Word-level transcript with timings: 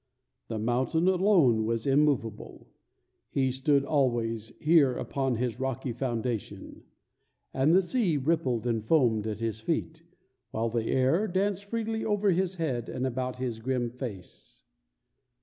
The 0.47 0.57
mountain 0.57 1.07
alone 1.07 1.63
was 1.63 1.85
immovable; 1.85 2.67
he 3.29 3.51
stood 3.51 3.85
always 3.85 4.51
here 4.59 4.95
upon 4.95 5.35
his 5.35 5.59
rocky 5.59 5.93
foundation, 5.93 6.81
and 7.53 7.75
the 7.75 7.83
sea 7.83 8.17
rippled 8.17 8.65
and 8.65 8.83
foamed 8.83 9.27
at 9.27 9.41
his 9.41 9.59
feet, 9.59 10.01
while 10.49 10.69
the 10.69 10.85
air 10.87 11.27
danced 11.27 11.65
freely 11.65 12.03
over 12.03 12.31
his 12.31 12.55
head 12.55 12.89
and 12.89 13.05
about 13.05 13.35
his 13.35 13.59
grim 13.59 13.91
face. 13.91 14.63